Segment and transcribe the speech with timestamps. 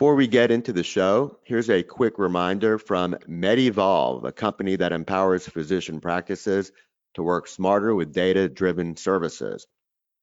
[0.00, 4.92] Before we get into the show, here's a quick reminder from MedEvolve, a company that
[4.92, 6.72] empowers physician practices
[7.12, 9.66] to work smarter with data-driven services.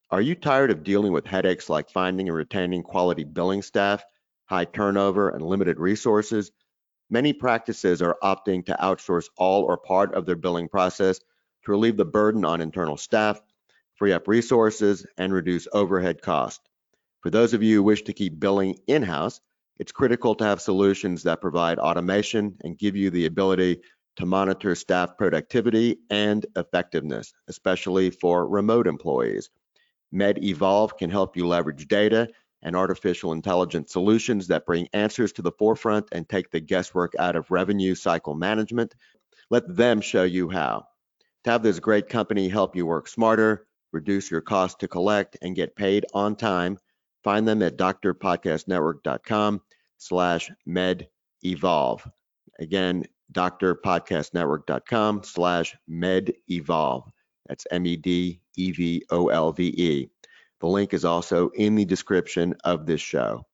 [0.09, 4.03] Are you tired of dealing with headaches like finding and retaining quality billing staff,
[4.45, 6.51] high turnover, and limited resources?
[7.12, 11.19] Many practices are opting to outsource all or part of their billing process
[11.65, 13.39] to relieve the burden on internal staff,
[13.94, 16.67] free up resources, and reduce overhead costs.
[17.21, 19.39] For those of you who wish to keep billing in-house,
[19.80, 23.81] it's critical to have solutions that provide automation and give you the ability
[24.17, 29.49] to monitor staff productivity and effectiveness, especially for remote employees.
[30.13, 32.27] MedEvolve can help you leverage data
[32.63, 37.35] and artificial intelligence solutions that bring answers to the forefront and take the guesswork out
[37.35, 38.95] of revenue cycle management.
[39.52, 40.88] Let them show you how.
[41.44, 45.55] To have this great company help you work smarter, reduce your cost to collect, and
[45.55, 46.80] get paid on time,
[47.23, 49.61] find them at drpodcastnetwork.com
[49.97, 51.07] slash med
[51.43, 52.03] evolve.
[52.59, 57.03] Again, drpodcastnetwork.com slash med evolve.
[57.47, 58.39] That's M-E-D-E-V-O-L-V-E.
[60.59, 63.45] The link is also in the description of this show.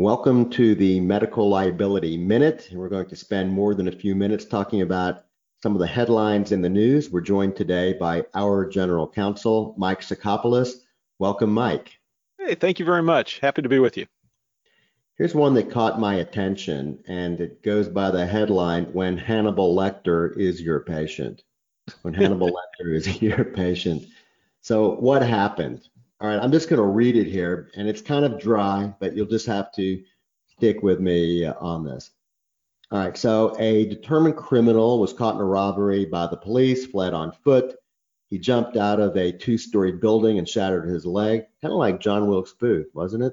[0.00, 2.70] Welcome to the Medical Liability Minute.
[2.72, 5.26] We're going to spend more than a few minutes talking about
[5.62, 7.10] some of the headlines in the news.
[7.10, 10.76] We're joined today by our General Counsel, Mike Sacopulos.
[11.18, 11.98] Welcome, Mike.
[12.38, 13.40] Hey, thank you very much.
[13.40, 14.06] Happy to be with you.
[15.18, 20.34] Here's one that caught my attention, and it goes by the headline When Hannibal Lecter
[20.34, 21.42] is Your Patient.
[22.00, 22.48] When Hannibal
[22.80, 24.06] Lecter is your patient.
[24.62, 25.82] So, what happened?
[26.20, 29.16] All right, I'm just going to read it here, and it's kind of dry, but
[29.16, 30.02] you'll just have to
[30.48, 32.10] stick with me on this.
[32.90, 37.14] All right, so a determined criminal was caught in a robbery by the police, fled
[37.14, 37.74] on foot.
[38.28, 42.00] He jumped out of a two story building and shattered his leg, kind of like
[42.00, 43.32] John Wilkes Booth, wasn't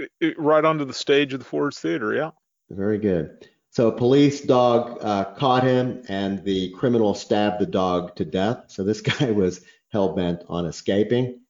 [0.00, 0.34] it?
[0.38, 2.30] Right onto the stage of the Ford's Theater, yeah.
[2.70, 3.46] Very good.
[3.68, 8.64] So a police dog uh, caught him, and the criminal stabbed the dog to death.
[8.68, 9.60] So this guy was
[9.90, 11.41] hell bent on escaping.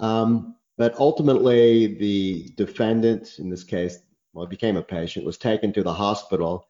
[0.00, 3.98] Um, but ultimately, the defendant, in this case,
[4.32, 6.68] well, became a patient, was taken to the hospital.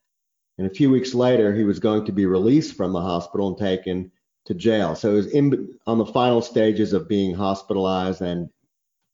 [0.56, 3.58] And a few weeks later, he was going to be released from the hospital and
[3.58, 4.10] taken
[4.46, 4.94] to jail.
[4.94, 8.48] So he was in, on the final stages of being hospitalized and,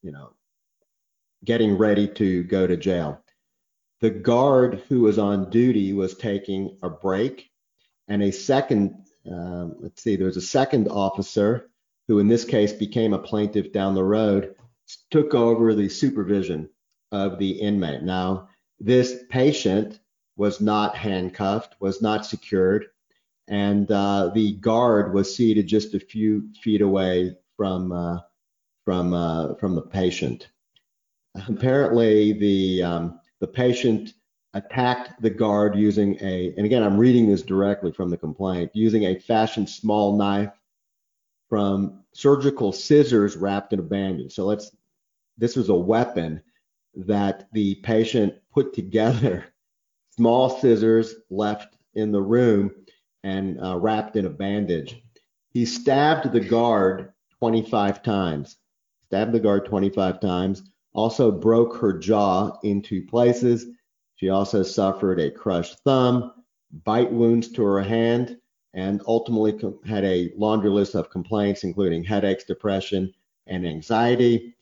[0.03, 0.33] you know,
[1.45, 3.21] getting ready to go to jail.
[4.01, 7.51] The guard who was on duty was taking a break,
[8.09, 11.71] and a second, um, let's see, there was a second officer
[12.09, 14.55] who in this case became a plaintiff down the road,
[15.11, 16.69] took over the supervision
[17.13, 18.03] of the inmate.
[18.03, 18.49] Now,
[18.81, 20.01] this patient
[20.37, 22.87] was not handcuffed, was not secured,
[23.49, 28.19] and uh, the guard was seated just a few feet away from uh,
[28.85, 30.49] from uh, from the patient.
[31.49, 34.15] Apparently, the um, the patient
[34.55, 39.05] attacked the guard using a, and again, I'm reading this directly from the complaint, using
[39.05, 40.53] a fashioned small knife
[41.55, 44.35] from surgical scissors wrapped in a bandage.
[44.35, 44.75] So let's,
[45.39, 46.43] this was a weapon
[46.97, 49.45] that the patient put together,
[50.17, 52.73] small scissors left in the room
[53.23, 55.01] and uh, wrapped in a bandage.
[55.51, 58.57] He stabbed the guard 25 times,
[59.07, 63.65] stabbed the guard 25 times, also broke her jaw in two places.
[64.17, 66.33] She also suffered a crushed thumb,
[66.83, 68.39] bite wounds to her hand,
[68.75, 73.15] and ultimately had a laundry list of complaints, including headaches, depression,
[73.47, 74.57] and anxiety.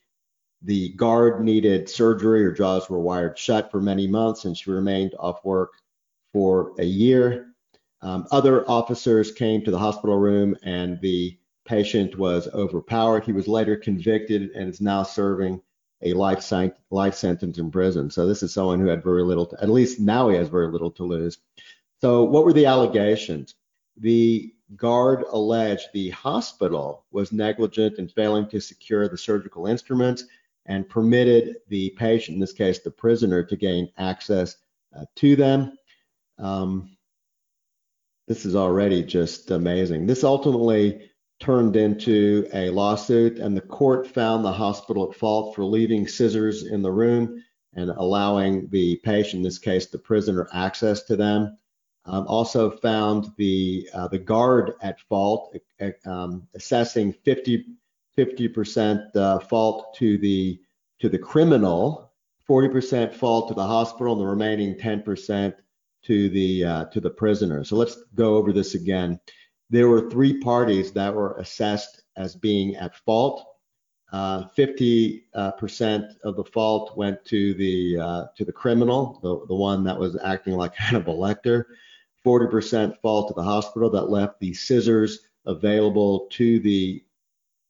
[0.62, 2.44] The guard needed surgery.
[2.44, 5.72] Her jaws were wired shut for many months, and she remained off work
[6.32, 7.48] for a year.
[8.02, 13.24] Um, other officers came to the hospital room, and the patient was overpowered.
[13.24, 15.62] He was later convicted and is now serving
[16.02, 16.52] a life,
[16.90, 18.10] life sentence in prison.
[18.10, 20.66] So this is someone who had very little, to, at least now he has very
[20.70, 21.38] little to lose.
[22.00, 23.54] So what were the allegations?
[23.96, 30.24] The guard alleged the hospital was negligent in failing to secure the surgical instruments
[30.66, 34.56] and permitted the patient, in this case the prisoner, to gain access
[34.96, 35.76] uh, to them.
[36.38, 36.96] Um,
[38.28, 40.06] this is already just amazing.
[40.06, 41.10] This ultimately
[41.40, 46.64] turned into a lawsuit, and the court found the hospital at fault for leaving scissors
[46.64, 47.42] in the room
[47.74, 51.58] and allowing the patient, in this case the prisoner, access to them.
[52.04, 55.56] Um, also found the uh, the guard at fault,
[56.04, 60.60] um, assessing 50 percent uh, fault to the
[61.00, 62.12] to the criminal,
[62.48, 65.54] 40% fault to the hospital, and the remaining 10%
[66.04, 67.64] to the uh, to the prisoner.
[67.64, 69.20] So let's go over this again.
[69.70, 73.46] There were three parties that were assessed as being at fault.
[74.12, 79.54] 50% uh, uh of the fault went to the uh, to the criminal, the, the
[79.54, 81.64] one that was acting like Hannibal Lecter.
[82.24, 87.02] 40% fall to the hospital that left the scissors available to the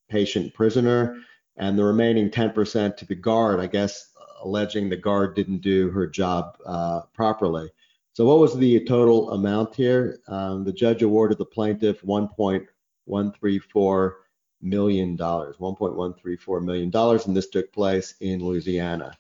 [0.08, 1.18] patient prisoner,
[1.56, 4.10] and the remaining 10% to the guard, I guess,
[4.42, 7.70] alleging the guard didn't do her job uh, properly.
[8.14, 10.18] So, what was the total amount here?
[10.28, 14.12] Um, the judge awarded the plaintiff 1.134
[14.60, 19.16] million dollars, 1.134 million dollars, and this took place in Louisiana.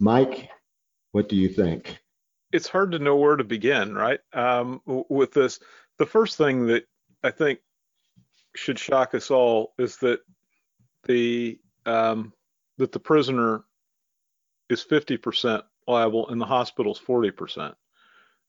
[0.00, 0.50] Mike,
[1.12, 1.98] what do you think?
[2.52, 4.20] It's hard to know where to begin, right?
[4.32, 5.60] Um, with this,
[5.98, 6.84] the first thing that
[7.22, 7.60] I think
[8.56, 10.20] should shock us all is that
[11.04, 12.32] the um,
[12.78, 13.64] that the prisoner
[14.68, 17.74] is 50% liable and the hospital's 40%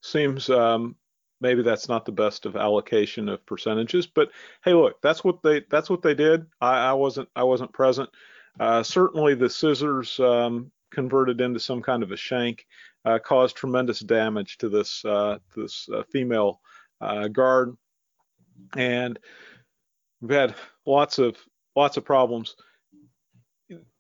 [0.02, 0.96] seems um,
[1.42, 4.08] maybe that's not the best of allocation of percentages.
[4.08, 4.32] But
[4.64, 6.46] hey, look, that's what they that's what they did.
[6.62, 8.10] I, I wasn't I wasn't present.
[8.60, 12.66] Uh, certainly, the scissors um, converted into some kind of a shank
[13.06, 16.62] uh, caused tremendous damage to this uh, this uh, female
[17.00, 17.76] uh, guard,
[18.76, 19.20] and
[20.22, 20.56] we've had
[20.86, 21.38] lots of
[21.76, 22.56] lots of problems.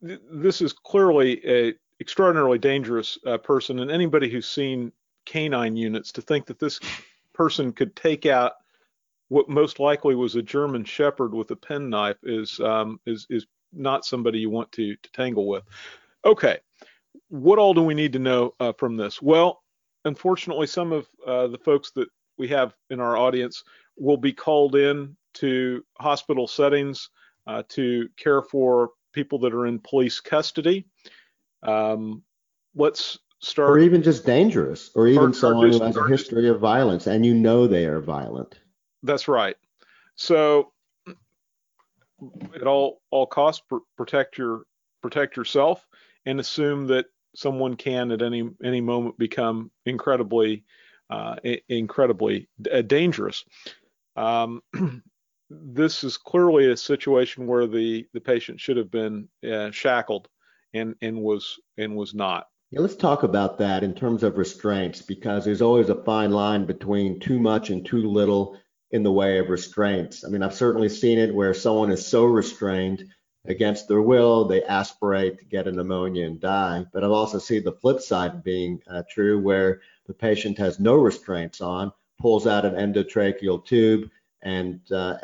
[0.02, 4.92] This is clearly a extraordinarily dangerous uh, person, and anybody who's seen
[5.26, 6.80] canine units to think that this
[7.34, 8.54] person could take out
[9.30, 14.06] what most likely was a German Shepherd with a penknife is um, is is not
[14.06, 15.64] somebody you want to to tangle with.
[16.26, 16.60] Okay,
[17.32, 19.22] what all do we need to know uh, from this?
[19.22, 19.64] Well,
[20.04, 23.64] unfortunately, some of uh, the folks that we have in our audience
[23.98, 27.10] will be called in to hospital settings
[27.48, 30.86] uh, to care for people that are in police custody.
[31.64, 32.22] Um,
[32.76, 33.70] let's start.
[33.70, 37.34] Or even just dangerous, or even someone who has a history of violence and you
[37.34, 38.60] know they are violent.
[39.04, 39.56] That's right.
[40.16, 40.74] So
[42.54, 44.64] at all all costs pr- protect your
[45.02, 45.88] protect yourself
[46.26, 47.06] and assume that
[47.36, 50.64] someone can at any any moment become incredibly
[51.10, 51.36] uh,
[51.68, 53.44] incredibly uh, dangerous.
[54.16, 54.62] Um,
[55.50, 60.28] this is clearly a situation where the the patient should have been uh, shackled
[60.74, 62.48] and and was and was not.
[62.72, 66.66] Yeah, let's talk about that in terms of restraints because there's always a fine line
[66.66, 68.58] between too much and too little
[68.92, 70.24] in the way of restraints.
[70.24, 73.06] I mean, I've certainly seen it where someone is so restrained
[73.46, 76.86] against their will, they aspirate, to get a pneumonia, and die.
[76.94, 80.96] But I've also seen the flip side being uh, true where the patient has no
[80.96, 84.10] restraints on, pulls out an endotracheal tube,
[84.44, 85.18] and uh,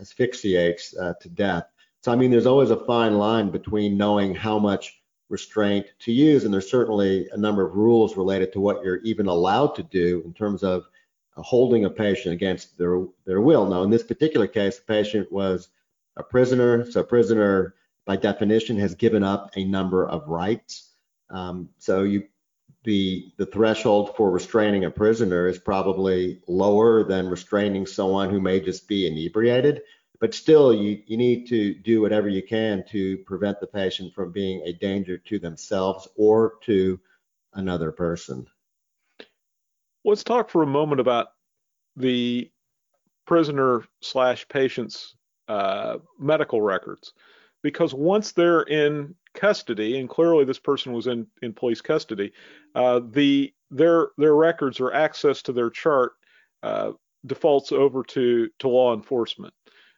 [0.00, 1.64] asphyxiates uh, to death.
[2.02, 6.44] So, I mean, there's always a fine line between knowing how much restraint to use.
[6.44, 10.22] And there's certainly a number of rules related to what you're even allowed to do
[10.24, 10.84] in terms of
[11.36, 13.66] uh, holding a patient against their, their will.
[13.66, 15.68] Now, in this particular case, the patient was
[16.16, 16.90] a prisoner.
[16.90, 17.74] So, a prisoner,
[18.06, 20.90] by definition, has given up a number of rights.
[21.30, 22.24] Um, so, you
[22.84, 28.60] the the threshold for restraining a prisoner is probably lower than restraining someone who may
[28.60, 29.82] just be inebriated
[30.22, 34.30] but still you, you need to do whatever you can to prevent the patient from
[34.30, 37.00] being a danger to themselves or to
[37.54, 38.46] another person.
[40.04, 41.30] Let's talk for a moment about
[41.96, 42.52] the
[43.26, 45.16] prisoner slash patient's
[45.52, 47.12] uh, medical records,
[47.62, 52.32] because once they're in custody, and clearly this person was in, in police custody,
[52.74, 56.12] uh, the their their records or access to their chart
[56.62, 56.92] uh,
[57.26, 59.54] defaults over to to law enforcement.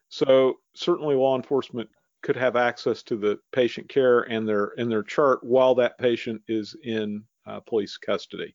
[0.08, 1.88] So certainly law enforcement
[2.22, 6.42] could have access to the patient care and their and their chart while that patient
[6.48, 8.54] is in uh, police custody.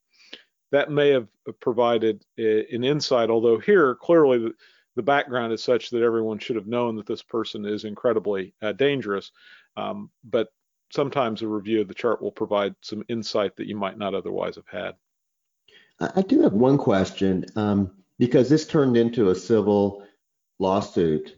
[0.71, 1.27] That may have
[1.61, 4.53] provided a, an insight, although here clearly the,
[4.99, 8.73] the, background is such that everyone should have known that this person is incredibly uh,
[8.73, 9.31] dangerous.
[9.77, 10.49] Um, but
[10.91, 14.55] sometimes a review of the chart will provide some insight that you might not otherwise
[14.55, 14.95] have had.
[15.99, 20.03] I do have one question um, because this turned into a civil
[20.59, 21.35] lawsuit.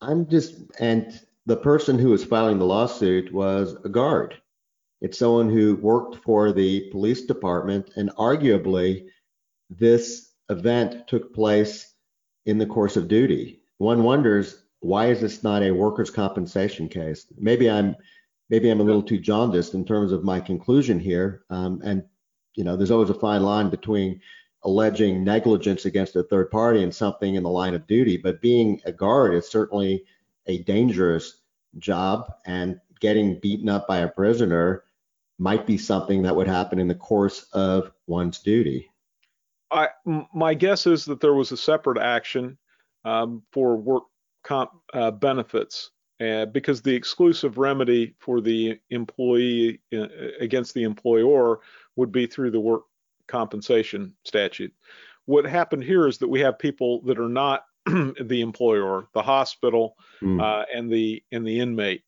[0.00, 4.34] I'm just, and the person who was filing the lawsuit was a guard.
[5.00, 9.06] It's someone who worked for the police department, and arguably,
[9.70, 11.87] this event took place
[12.46, 13.60] in the course of duty.
[13.78, 17.26] One wonders why is this not a workers' compensation case?
[17.36, 17.96] Maybe I'm
[18.48, 21.42] maybe I'm a little too jaundiced in terms of my conclusion here.
[21.50, 22.04] Um, and
[22.54, 24.20] you know, there's always a fine line between
[24.62, 28.16] alleging negligence against a third party and something in the line of duty.
[28.16, 30.04] But being a guard is certainly
[30.46, 31.42] a dangerous
[31.78, 34.84] job, and getting beaten up by a prisoner
[35.38, 38.90] might be something that would happen in the course of one's duty.
[39.70, 39.88] I,
[40.32, 42.58] my guess is that there was a separate action
[43.04, 44.04] um, for work
[44.44, 50.06] comp uh, benefits uh, because the exclusive remedy for the employee uh,
[50.40, 51.60] against the employer
[51.96, 52.82] would be through the work
[53.26, 54.72] compensation statute.
[55.26, 59.96] What happened here is that we have people that are not the employer, the hospital,
[60.22, 60.42] mm.
[60.42, 62.02] uh, and the and the inmate,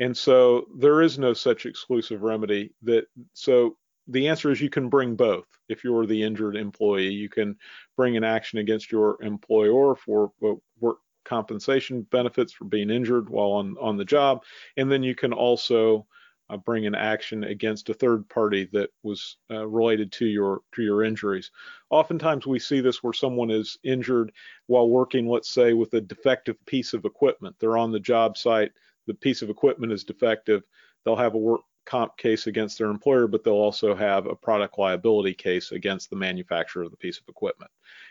[0.00, 2.72] and so there is no such exclusive remedy.
[2.82, 3.76] That so
[4.08, 5.46] the answer is you can bring both.
[5.68, 7.56] If you're the injured employee, you can
[7.96, 10.32] bring an action against your employer for
[10.80, 14.42] work compensation benefits for being injured while on on the job,
[14.76, 16.06] and then you can also
[16.50, 20.82] uh, bring an action against a third party that was uh, related to your to
[20.82, 21.50] your injuries.
[21.90, 24.32] Oftentimes we see this where someone is injured
[24.66, 27.56] while working, let's say, with a defective piece of equipment.
[27.58, 28.72] They're on the job site,
[29.06, 30.62] the piece of equipment is defective.
[31.04, 34.78] They'll have a work comp case against their employer, but they'll also have a product
[34.78, 37.70] liability case against the manufacturer of the piece of equipment.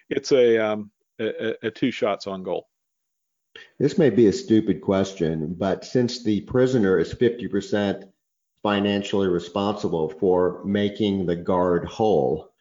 [0.09, 2.67] It's a, um, a, a two shots on goal.
[3.79, 8.09] This may be a stupid question, but since the prisoner is 50%
[8.63, 12.51] financially responsible for making the guard whole.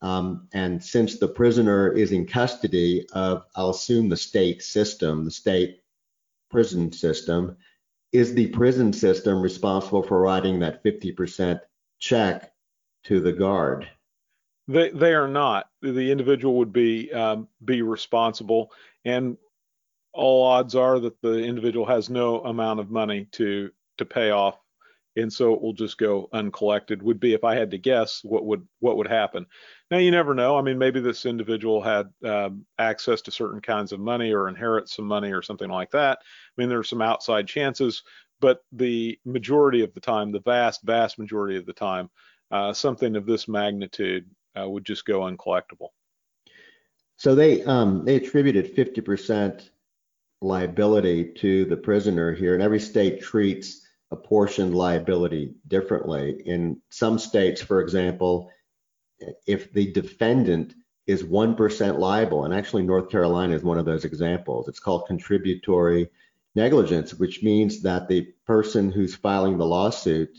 [0.00, 5.30] Um, and since the prisoner is in custody of, I'll assume the state system, the
[5.30, 5.82] state
[6.50, 7.56] prison system,
[8.12, 11.60] is the prison system responsible for writing that 50%
[11.98, 12.52] check
[13.04, 13.88] to the guard?
[14.66, 15.68] They, they are not.
[15.82, 18.70] The individual would be um, be responsible,
[19.04, 19.38] and
[20.12, 24.58] all odds are that the individual has no amount of money to to pay off
[25.18, 28.44] and so it will just go uncollected would be if i had to guess what
[28.44, 29.46] would what would happen.
[29.90, 30.56] Now you never know.
[30.56, 34.96] I mean maybe this individual had um, access to certain kinds of money or inherits
[34.96, 36.18] some money or something like that.
[36.20, 38.02] I mean there's some outside chances
[38.40, 42.10] but the majority of the time the vast vast majority of the time
[42.50, 44.26] uh, something of this magnitude
[44.58, 45.88] uh, would just go uncollectible.
[47.16, 49.70] So they um, they attributed 50%
[50.40, 56.42] liability to the prisoner here and every state treats apportioned liability differently.
[56.46, 58.50] In some states, for example,
[59.46, 60.74] if the defendant
[61.06, 66.08] is 1% liable, and actually North Carolina is one of those examples, it's called contributory
[66.54, 70.36] negligence, which means that the person who's filing the lawsuit,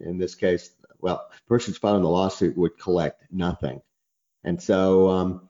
[0.00, 3.80] in this case, well, the person who's filing the lawsuit would collect nothing.
[4.44, 5.48] And so um,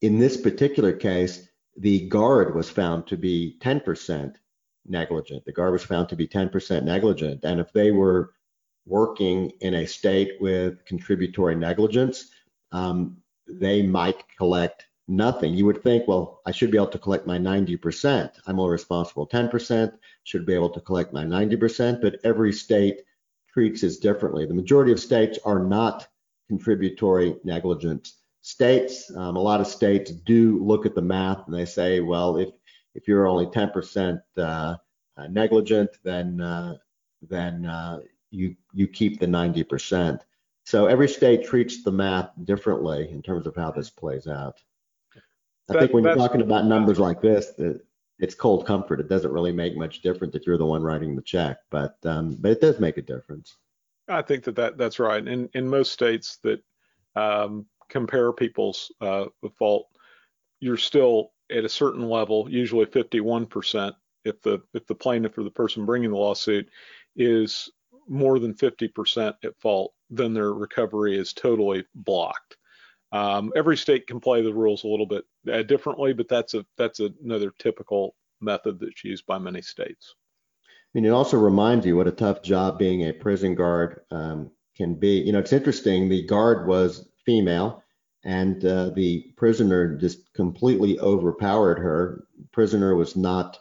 [0.00, 4.34] in this particular case, the guard was found to be 10%
[4.88, 5.44] negligent.
[5.44, 7.44] The guard was found to be 10% negligent.
[7.44, 8.32] And if they were
[8.86, 12.30] working in a state with contributory negligence,
[12.72, 13.16] um,
[13.48, 15.54] they might collect nothing.
[15.54, 18.30] You would think, well, I should be able to collect my 90%.
[18.46, 19.92] I'm only responsible 10%,
[20.24, 23.02] should be able to collect my 90%, but every state
[23.52, 24.46] treats this differently.
[24.46, 26.08] The majority of states are not
[26.48, 29.10] contributory negligence states.
[29.16, 32.50] Um, a lot of states do look at the math and they say, well, if
[32.96, 34.40] if you're only 10% uh,
[35.16, 36.76] uh, negligent, then uh,
[37.22, 38.00] then uh,
[38.30, 40.20] you you keep the 90%.
[40.64, 44.56] So every state treats the math differently in terms of how this plays out.
[45.68, 47.52] I that, think when you're talking about numbers like this,
[48.18, 49.00] it's cold comfort.
[49.00, 52.36] It doesn't really make much difference if you're the one writing the check, but um,
[52.40, 53.56] but it does make a difference.
[54.08, 55.26] I think that, that that's right.
[55.26, 56.62] In in most states that
[57.14, 59.26] um, compare people's uh,
[59.58, 59.88] fault,
[60.60, 63.92] you're still at a certain level, usually 51%,
[64.24, 66.68] if the if the plaintiff or the person bringing the lawsuit
[67.14, 67.70] is
[68.08, 72.56] more than 50% at fault, then their recovery is totally blocked.
[73.12, 76.66] Um, every state can play the rules a little bit uh, differently, but that's a
[76.76, 80.14] that's another typical method that's used by many states.
[80.68, 84.50] I mean, it also reminds you what a tough job being a prison guard um,
[84.76, 85.20] can be.
[85.20, 86.08] You know, it's interesting.
[86.08, 87.82] The guard was female
[88.26, 92.26] and uh, the prisoner just completely overpowered her.
[92.50, 93.56] Prisoner was not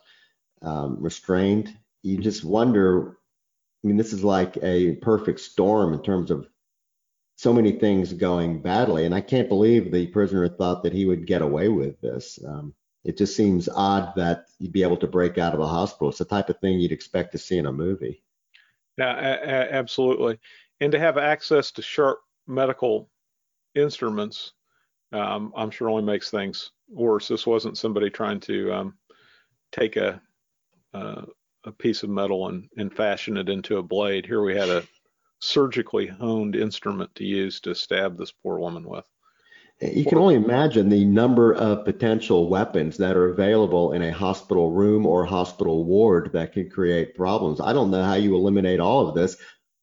[0.63, 1.71] um, restrained.
[2.01, 3.19] You just wonder.
[3.83, 6.47] I mean, this is like a perfect storm in terms of
[7.35, 11.27] so many things going badly, and I can't believe the prisoner thought that he would
[11.27, 12.39] get away with this.
[12.43, 16.09] Um, it just seems odd that you'd be able to break out of a hospital.
[16.09, 18.23] It's the type of thing you'd expect to see in a movie.
[18.97, 20.39] Yeah, a- a- absolutely.
[20.79, 23.11] And to have access to sharp medical
[23.75, 24.53] instruments,
[25.11, 27.27] um, I'm sure only makes things worse.
[27.27, 28.97] This wasn't somebody trying to um,
[29.71, 30.21] take a
[30.93, 31.23] uh,
[31.65, 34.25] a piece of metal and, and fashion it into a blade.
[34.25, 34.83] Here we had a
[35.39, 39.05] surgically honed instrument to use to stab this poor woman with.
[39.81, 44.71] You can only imagine the number of potential weapons that are available in a hospital
[44.71, 47.59] room or hospital ward that can create problems.
[47.59, 49.35] I don't know how you eliminate all of this.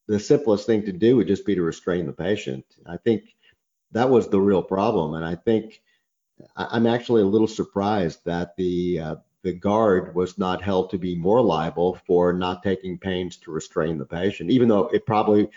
[0.09, 2.65] The simplest thing to do would just be to restrain the patient.
[2.87, 3.32] I think
[3.93, 5.15] that was the real problem.
[5.15, 5.83] And I think
[6.57, 11.15] I'm actually a little surprised that the uh, the guard was not held to be
[11.15, 15.49] more liable for not taking pains to restrain the patient, even though it probably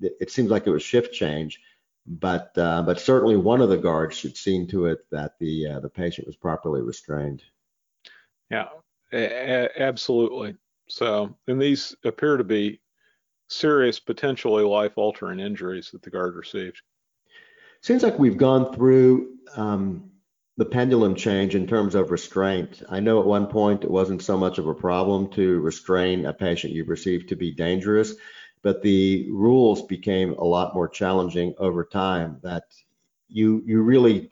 [0.00, 1.60] it seems like it was shift change
[2.06, 5.80] but uh, but certainly one of the guards should see to it that the uh,
[5.80, 7.42] the patient was properly restrained.
[8.50, 8.68] Yeah,
[9.12, 10.56] a- absolutely.
[10.88, 12.80] So, and these appear to be
[13.48, 16.82] serious, potentially life-altering injuries that the guard received.
[17.84, 20.10] Seems like we've gone through um,
[20.56, 22.82] the pendulum change in terms of restraint.
[22.88, 26.32] I know at one point it wasn't so much of a problem to restrain a
[26.32, 28.14] patient you perceived to be dangerous,
[28.62, 32.62] but the rules became a lot more challenging over time that
[33.28, 34.30] you you really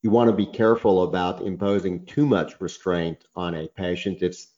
[0.00, 4.48] you want to be careful about imposing too much restraint on a patient it's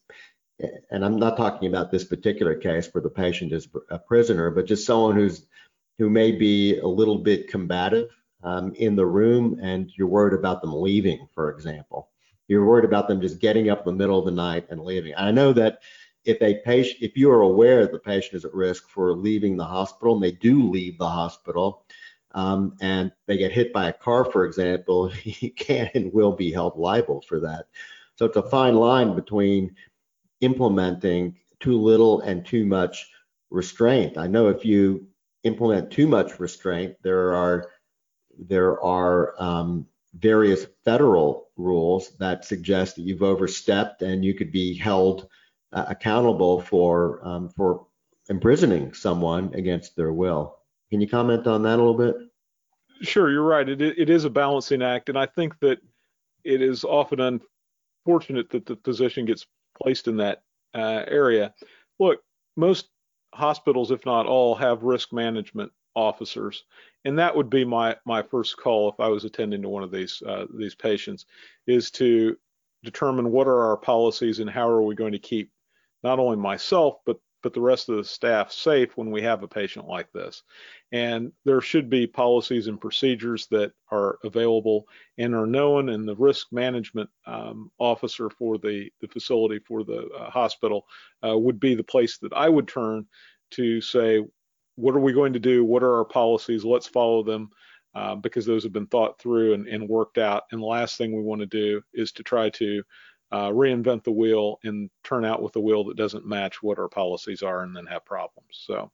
[0.88, 4.66] and I'm not talking about this particular case where the patient is a prisoner but
[4.66, 5.46] just someone who's
[5.98, 8.10] who may be a little bit combative
[8.42, 12.10] um, in the room and you're worried about them leaving for example
[12.48, 15.14] you're worried about them just getting up in the middle of the night and leaving
[15.16, 15.78] I know that
[16.24, 19.56] if a patient, if you are aware that the patient is at risk for leaving
[19.56, 21.84] the hospital, and they do leave the hospital,
[22.32, 26.50] um, and they get hit by a car, for example, you can and will be
[26.50, 27.66] held liable for that.
[28.16, 29.74] So it's a fine line between
[30.40, 33.06] implementing too little and too much
[33.50, 34.18] restraint.
[34.18, 35.06] I know if you
[35.44, 37.70] implement too much restraint, there are
[38.36, 44.76] there are um, various federal rules that suggest that you've overstepped and you could be
[44.76, 45.28] held
[45.72, 47.86] uh, accountable for um, for
[48.28, 50.56] imprisoning someone against their will.
[50.90, 52.16] Can you comment on that a little bit?
[53.02, 53.68] Sure, you're right.
[53.68, 55.78] It, it is a balancing act, and I think that
[56.44, 57.40] it is often
[58.06, 59.46] unfortunate that the physician gets
[59.82, 60.42] placed in that
[60.74, 61.52] uh, area.
[61.98, 62.20] Look,
[62.56, 62.88] most
[63.34, 66.64] hospitals, if not all, have risk management officers,
[67.04, 69.90] and that would be my my first call if I was attending to one of
[69.90, 71.26] these uh, these patients,
[71.66, 72.36] is to
[72.82, 75.50] determine what are our policies and how are we going to keep
[76.02, 79.48] not only myself, but but the rest of the staff safe when we have a
[79.48, 80.42] patient like this.
[80.92, 86.16] And there should be policies and procedures that are available and are known, and the
[86.16, 90.86] risk management um, officer for the, the facility for the uh, hospital
[91.22, 93.06] uh, would be the place that I would turn
[93.52, 94.24] to say,
[94.76, 95.64] what are we going to do?
[95.64, 96.64] What are our policies?
[96.64, 97.50] Let's follow them.
[97.94, 100.42] Uh, because those have been thought through and, and worked out.
[100.50, 102.82] And the last thing we want to do is to try to
[103.34, 106.88] uh, reinvent the wheel and turn out with a wheel that doesn't match what our
[106.88, 108.50] policies are and then have problems.
[108.52, 108.88] So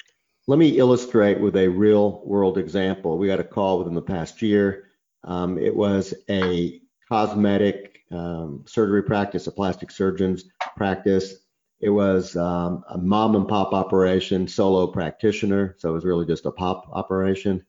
[0.47, 3.19] let me illustrate with a real world example.
[3.19, 4.87] We got a call within the past year.
[5.25, 11.35] Um, it was a cosmetic um, surgery practice, a plastic surgeon's practice.
[11.81, 15.77] It was um, a mom and pop operation, solo practitioner.
[15.79, 17.63] So it was really just a pop operation.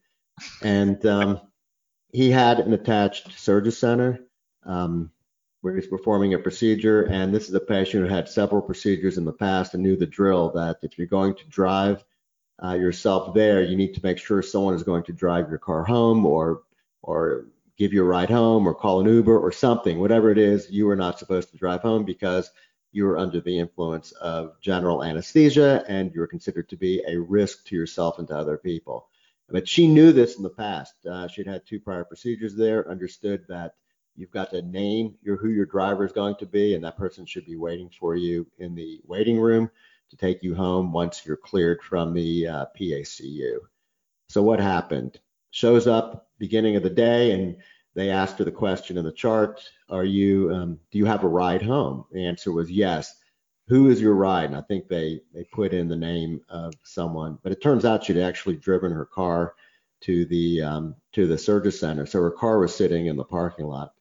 [0.61, 1.41] And um,
[2.13, 4.21] he had an attached surgery center.
[4.65, 5.11] Um,
[5.61, 7.03] where he's performing a procedure.
[7.03, 10.05] And this is a patient who had several procedures in the past and knew the
[10.05, 12.03] drill that if you're going to drive
[12.63, 15.83] uh, yourself there, you need to make sure someone is going to drive your car
[15.83, 16.63] home or
[17.03, 17.47] or
[17.77, 19.99] give you a ride home or call an Uber or something.
[19.99, 22.51] Whatever it is, you are not supposed to drive home because
[22.91, 27.65] you are under the influence of general anesthesia and you're considered to be a risk
[27.65, 29.07] to yourself and to other people.
[29.49, 30.93] But she knew this in the past.
[31.05, 33.75] Uh, she'd had two prior procedures there, understood that
[34.15, 37.25] You've got to name your who your driver is going to be, and that person
[37.25, 39.69] should be waiting for you in the waiting room
[40.09, 43.57] to take you home once you're cleared from the uh, PACU.
[44.29, 45.19] So what happened?
[45.51, 47.57] Shows up beginning of the day, and
[47.95, 50.53] they asked her the question in the chart: Are you?
[50.53, 52.05] Um, do you have a ride home?
[52.11, 53.15] The answer was yes.
[53.67, 54.45] Who is your ride?
[54.45, 58.03] And I think they they put in the name of someone, but it turns out
[58.03, 59.55] she'd actually driven her car
[60.01, 62.05] to the um, to the surgery center.
[62.05, 63.93] So her car was sitting in the parking lot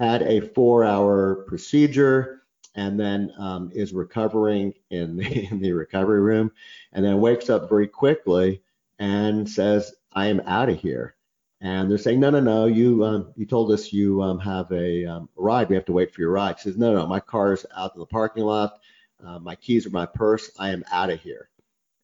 [0.00, 2.42] had a four hour procedure
[2.74, 6.50] and then um, is recovering in the, in the recovery room
[6.92, 8.62] and then wakes up very quickly
[8.98, 11.16] and says, I am out of here.
[11.60, 15.04] And they're saying, no, no, no, you um, you told us you um, have a
[15.04, 15.68] um, ride.
[15.68, 16.58] We have to wait for your ride.
[16.58, 18.80] She says, no, no, my car's out in the parking lot.
[19.22, 20.50] Uh, my keys are my purse.
[20.58, 21.50] I am out of here.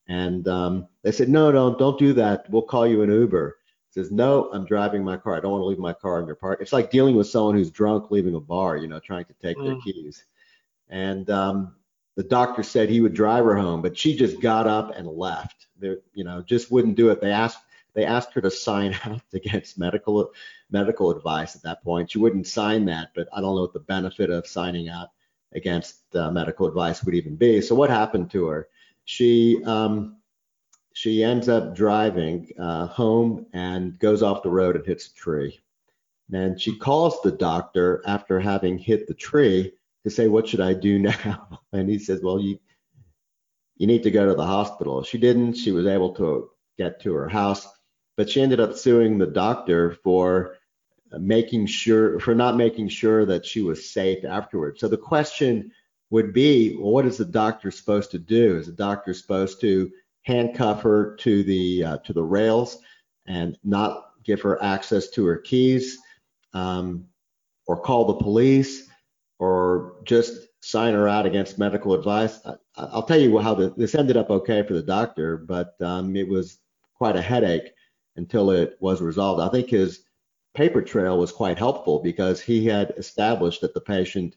[0.09, 2.51] And um, they said, no, no, don't do that.
[2.51, 3.57] We'll call you an Uber
[3.97, 5.37] says, no, I'm driving my car.
[5.37, 6.61] I don't want to leave my car in your park.
[6.61, 9.57] It's like dealing with someone who's drunk leaving a bar, you know, trying to take
[9.57, 9.67] mm.
[9.67, 10.25] their keys.
[10.89, 11.75] And um,
[12.15, 15.67] the doctor said he would drive her home, but she just got up and left.
[15.79, 17.21] They, you know, just wouldn't do it.
[17.21, 17.61] They asked
[17.95, 20.33] they asked her to sign out against medical
[20.71, 22.11] medical advice at that point.
[22.11, 25.09] She wouldn't sign that, but I don't know what the benefit of signing out
[25.55, 27.61] against uh, medical advice would even be.
[27.63, 28.69] So what happened to her?
[29.05, 30.17] She um,
[30.97, 35.61] she ends up driving uh, home and goes off the road and hits a tree.
[36.33, 40.73] And she calls the doctor after having hit the tree to say, "What should I
[40.73, 42.59] do now?" And he says, "Well, you
[43.77, 45.53] you need to go to the hospital." She didn't.
[45.53, 47.69] She was able to get to her house,
[48.17, 50.57] but she ended up suing the doctor for
[51.13, 54.81] making sure for not making sure that she was safe afterwards.
[54.81, 55.73] So the question
[56.09, 58.57] would be, well, what is the doctor supposed to do?
[58.57, 59.91] Is the doctor supposed to
[60.27, 62.79] handcuff her to the uh, to the rails
[63.27, 65.99] and not give her access to her keys,
[66.53, 67.07] um,
[67.67, 68.89] or call the police,
[69.39, 72.41] or just sign her out against medical advice?
[72.45, 72.57] I,
[72.95, 76.29] will tell you how the, this ended up okay for the doctor, but um, it
[76.29, 76.59] was
[76.95, 77.73] quite a headache
[78.17, 79.41] until it was resolved.
[79.41, 80.03] I think his
[80.55, 84.35] paper trail was quite helpful because he had established that the patient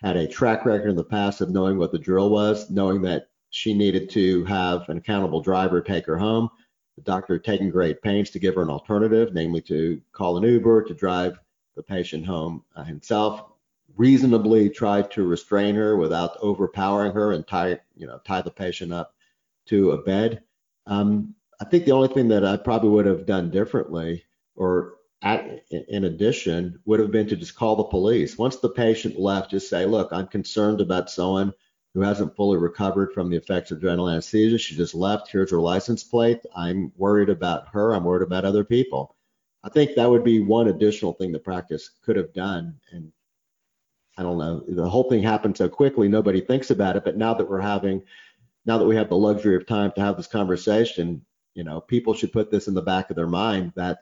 [0.00, 3.28] had a track record in the past of knowing what the drill was, knowing that
[3.56, 6.50] she needed to have an accountable driver take her home.
[6.96, 10.42] The doctor had taken great pains to give her an alternative, namely to call an
[10.42, 11.38] Uber to drive
[11.74, 13.44] the patient home uh, himself.
[13.96, 18.92] Reasonably tried to restrain her without overpowering her and tie, you know, tie the patient
[18.92, 19.14] up
[19.68, 20.42] to a bed.
[20.86, 24.22] Um, I think the only thing that I probably would have done differently,
[24.54, 28.36] or at, in addition, would have been to just call the police.
[28.36, 31.54] Once the patient left, just say, look, I'm concerned about someone
[31.96, 34.58] who hasn't fully recovered from the effects of general anesthesia.
[34.58, 35.30] She just left.
[35.32, 36.40] Here's her license plate.
[36.54, 37.94] I'm worried about her.
[37.94, 39.16] I'm worried about other people.
[39.64, 42.78] I think that would be one additional thing the practice could have done.
[42.92, 43.10] And
[44.18, 47.04] I don't know, the whole thing happened so quickly, nobody thinks about it.
[47.04, 48.02] But now that we're having,
[48.66, 52.12] now that we have the luxury of time to have this conversation, you know, people
[52.12, 54.00] should put this in the back of their mind that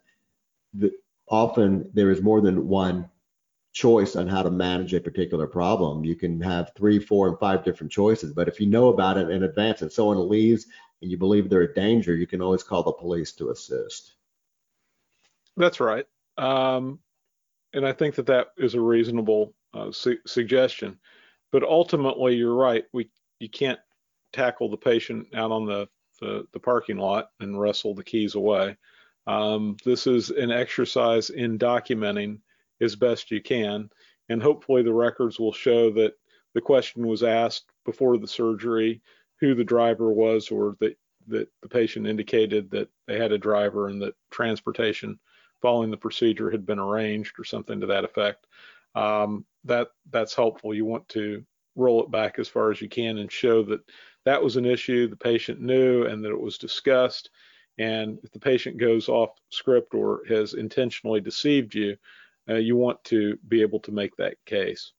[0.72, 0.90] the,
[1.28, 3.08] often there is more than one
[3.74, 6.04] choice on how to manage a particular problem.
[6.04, 9.28] You can have three, four, and five different choices, but if you know about it
[9.28, 10.66] in advance and someone leaves
[11.02, 14.14] and you believe they're a danger, you can always call the police to assist.
[15.56, 16.06] That's right.
[16.38, 17.00] Um,
[17.72, 20.98] and I think that that is a reasonable uh, su- suggestion.
[21.50, 22.84] But ultimately, you're right.
[22.92, 23.10] We
[23.40, 23.78] you can't
[24.32, 25.88] tackle the patient out on the
[26.20, 28.76] the, the parking lot and wrestle the keys away.
[29.26, 32.38] Um, this is an exercise in documenting
[32.80, 33.90] as best you can,
[34.28, 36.14] and hopefully the records will show that
[36.54, 39.02] the question was asked before the surgery,
[39.40, 43.88] who the driver was, or that that the patient indicated that they had a driver
[43.88, 45.18] and that transportation
[45.62, 48.46] following the procedure had been arranged or something to that effect.
[48.94, 50.74] Um, that that's helpful.
[50.74, 51.42] You want to
[51.76, 53.80] roll it back as far as you can and show that
[54.24, 57.30] that was an issue the patient knew and that it was discussed.
[57.78, 61.96] And if the patient goes off script or has intentionally deceived you,
[62.48, 64.92] uh, you want to be able to make that case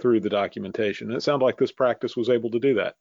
[0.00, 1.08] through the documentation.
[1.08, 2.96] And it sounded like this practice was able to do that.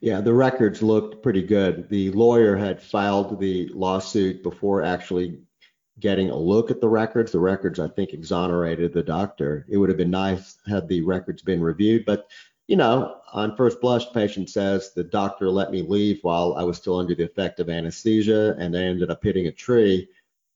[0.00, 1.88] Yeah, the records looked pretty good.
[1.88, 5.40] The lawyer had filed the lawsuit before actually
[6.00, 7.32] getting a look at the records.
[7.32, 9.66] The records, I think, exonerated the doctor.
[9.68, 12.28] It would have been nice had the records been reviewed, but
[12.66, 16.78] you know, on first blush, patient says the doctor let me leave while I was
[16.78, 20.08] still under the effect of anesthesia and I ended up hitting a tree.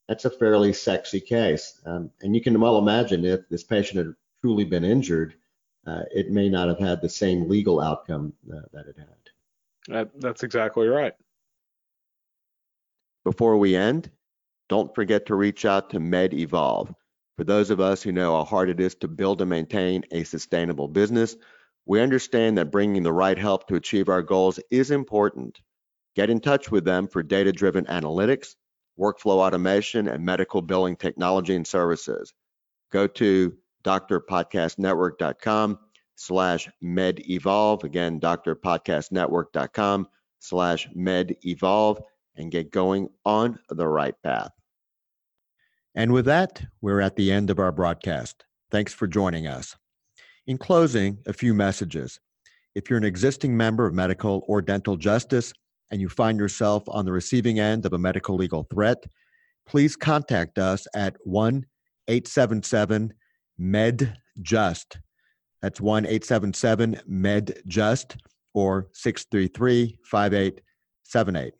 [0.08, 1.80] That's a fairly sexy case.
[1.84, 5.34] Um, and you can well imagine if this patient had truly been injured,
[5.86, 9.08] uh, it may not have had the same legal outcome uh, that it had.
[9.88, 11.12] That, that's exactly right.
[13.24, 14.10] Before we end,
[14.68, 16.94] don't forget to reach out to MedEvolve.
[17.36, 20.24] For those of us who know how hard it is to build and maintain a
[20.24, 21.36] sustainable business,
[21.86, 25.58] we understand that bringing the right help to achieve our goals is important.
[26.16, 28.56] Get in touch with them for data driven analytics,
[28.98, 32.32] workflow automation, and medical billing technology and services.
[32.90, 35.78] Go to drpodcastnetwork.com
[36.16, 37.84] slash medevolve.
[37.84, 40.08] Again, drpodcastnetwork.com
[40.40, 42.00] slash medevolve
[42.36, 44.52] and get going on the right path.
[45.94, 48.44] And with that, we're at the end of our broadcast.
[48.70, 49.76] Thanks for joining us.
[50.46, 52.20] In closing, a few messages.
[52.74, 55.52] If you're an existing member of medical or dental justice
[55.90, 59.02] and you find yourself on the receiving end of a medical legal threat,
[59.66, 61.64] please contact us at 1
[62.08, 63.12] 877
[63.60, 64.96] MedJust.
[65.62, 68.16] That's 1 877 MedJust
[68.54, 71.54] or 633 5878.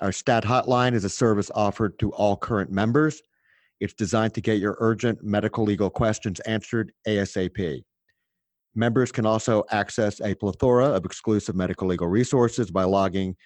[0.00, 3.22] Our STAT hotline is a service offered to all current members.
[3.80, 7.82] It's designed to get your urgent medical legal questions answered ASAP.
[8.74, 13.36] Members can also access a plethora of exclusive medical legal resources by logging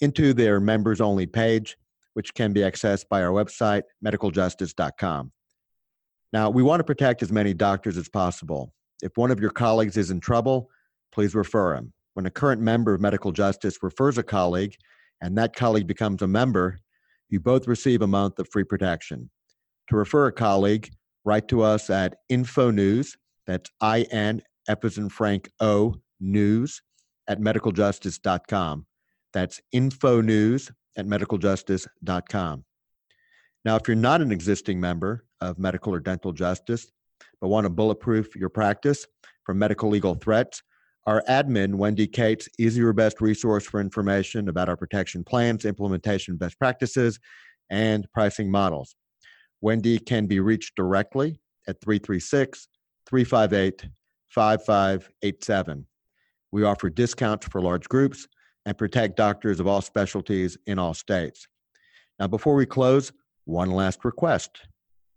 [0.00, 1.76] into their members only page,
[2.14, 5.32] which can be accessed by our website, medicaljustice.com.
[6.32, 8.72] Now, we want to protect as many doctors as possible.
[9.02, 10.68] If one of your colleagues is in trouble,
[11.12, 11.92] please refer him.
[12.14, 14.76] When a current member of Medical Justice refers a colleague
[15.20, 16.78] and that colleague becomes a member,
[17.28, 19.30] you both receive a month of free protection.
[19.88, 20.90] To refer a colleague,
[21.24, 26.82] write to us at info news, that's I N in Frank O news
[27.26, 28.86] at medicaljustice.com.
[29.32, 32.64] That's info news at medicaljustice.com.
[33.64, 36.90] Now, if you're not an existing member of medical or dental justice,
[37.40, 39.06] but want to bulletproof your practice
[39.44, 40.62] from medical legal threats,
[41.06, 46.36] our admin, Wendy Cates, is your best resource for information about our protection plans, implementation
[46.36, 47.18] best practices,
[47.70, 48.94] and pricing models.
[49.60, 52.68] Wendy can be reached directly at 336
[53.06, 53.88] 358
[54.28, 55.86] 5587.
[56.52, 58.28] We offer discounts for large groups
[58.68, 61.48] and protect doctors of all specialties in all states.
[62.18, 63.10] Now, before we close,
[63.46, 64.60] one last request.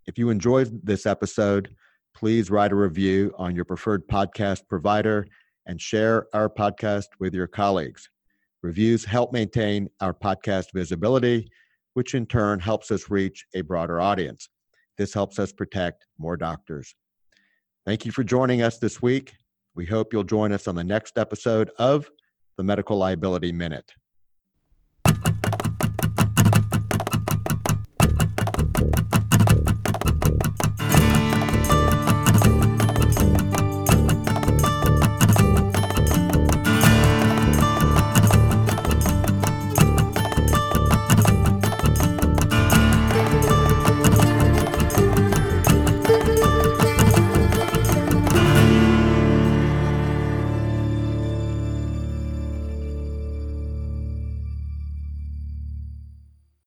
[0.08, 1.76] If you enjoyed this episode,
[2.16, 5.28] please write a review on your preferred podcast provider
[5.66, 8.10] and share our podcast with your colleagues.
[8.64, 11.46] Reviews help maintain our podcast visibility,
[11.94, 14.48] which in turn helps us reach a broader audience.
[14.98, 16.96] This helps us protect more doctors.
[17.86, 19.34] Thank you for joining us this week.
[19.76, 22.10] We hope you'll join us on the next episode of
[22.58, 23.94] the Medical Liability Minute.